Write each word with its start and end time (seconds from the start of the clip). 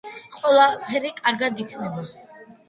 ყველაფერი 0.37 1.11
კარგად 1.19 1.63
იქნება! 1.67 2.09